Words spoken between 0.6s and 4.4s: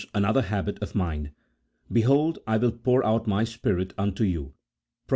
of mind. "Be hold I will pour out My Spirit unto